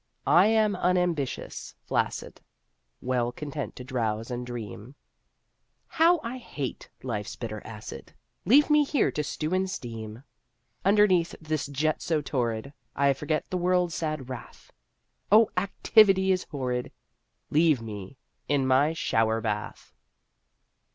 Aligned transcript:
I 0.25 0.47
am 0.47 0.75
unambitious, 0.75 1.75
flaccid, 1.85 2.41
Well 3.03 3.31
content 3.31 3.75
to 3.75 3.83
drowse 3.83 4.31
and 4.31 4.47
dream: 4.47 4.95
How 5.85 6.19
I 6.23 6.39
hate 6.39 6.89
life's 7.03 7.35
bitter 7.35 7.61
acid 7.63 8.13
Leave 8.43 8.71
me 8.71 8.83
here 8.83 9.11
to 9.11 9.23
stew 9.23 9.53
and 9.53 9.69
steam. 9.69 10.23
Underneath 10.83 11.35
this 11.39 11.67
jet 11.67 12.01
so 12.01 12.19
torrid 12.19 12.73
I 12.95 13.13
forget 13.13 13.47
the 13.51 13.57
world's 13.61 13.93
sad 13.93 14.27
wrath: 14.27 14.73
O 15.31 15.51
activity 15.55 16.31
is 16.31 16.45
horrid! 16.49 16.91
Leave 17.51 17.79
me 17.79 18.17
in 18.47 18.65
my 18.65 18.93
shower 18.93 19.39
bath! 19.39 19.93